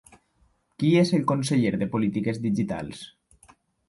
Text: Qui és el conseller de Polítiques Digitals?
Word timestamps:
Qui 0.83 0.87
és 1.01 1.11
el 1.17 1.27
conseller 1.31 1.71
de 1.81 1.87
Polítiques 1.97 2.39
Digitals? 2.47 3.03